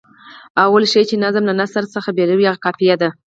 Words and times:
لومړنی 0.57 0.87
شی 0.93 1.01
چې 1.09 1.15
نظم 1.23 1.43
له 1.49 1.53
نثر 1.61 1.83
څخه 1.95 2.09
بېلوي 2.17 2.45
هغه 2.49 2.61
قافیه 2.65 2.95
ده. 3.01 3.09